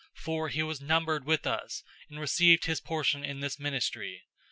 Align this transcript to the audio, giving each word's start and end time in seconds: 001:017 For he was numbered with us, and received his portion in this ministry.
001:017 0.17 0.23
For 0.23 0.49
he 0.49 0.63
was 0.63 0.81
numbered 0.81 1.25
with 1.27 1.45
us, 1.45 1.83
and 2.09 2.19
received 2.19 2.65
his 2.65 2.81
portion 2.81 3.23
in 3.23 3.39
this 3.41 3.59
ministry. 3.59 4.23